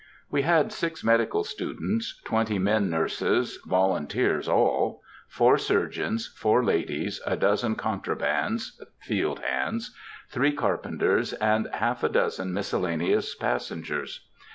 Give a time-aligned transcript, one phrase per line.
[0.31, 7.37] We had six medical students, twenty men nurses (volunteers all), four surgeons, four ladies, a
[7.37, 9.95] dozen contrabands (field hands),
[10.27, 14.27] three carpenters, and half a dozen miscellaneous passengers.